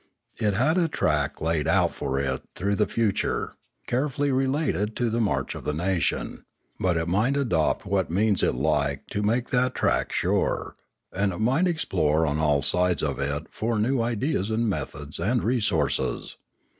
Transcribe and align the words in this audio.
It 0.39 0.55
had 0.55 0.79
a 0.79 0.87
track 0.87 1.41
laid 1.41 1.67
out 1.67 1.93
for 1.93 2.19
it 2.19 2.41
through 2.55 2.73
the 2.75 2.87
future, 2.87 3.53
carefully 3.85 4.31
related 4.31 4.95
to 4.95 5.11
the 5.11 5.21
march 5.21 5.53
of 5.53 5.63
the 5.63 5.75
nation; 5.75 6.41
but 6.79 6.97
it 6.97 7.07
might 7.07 7.37
adopt 7.37 7.85
what 7.85 8.09
means 8.09 8.41
it 8.41 8.55
liked 8.55 9.11
to 9.11 9.21
make 9.21 9.49
that 9.49 9.75
track 9.75 10.11
sure, 10.11 10.75
and 11.13 11.31
it 11.31 11.37
might 11.37 11.67
explore 11.67 12.25
on 12.25 12.39
all 12.39 12.63
sides 12.63 13.03
of 13.03 13.19
it 13.19 13.45
for 13.51 13.77
new 13.77 14.01
ideas 14.01 14.49
and 14.49 14.67
methods 14.67 15.19
and 15.19 15.43
resources. 15.43 16.35